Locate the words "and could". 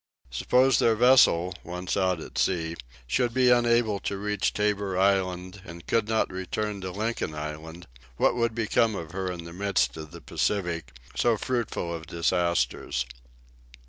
5.63-6.07